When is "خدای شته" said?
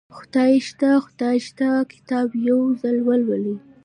0.17-0.89, 1.05-1.67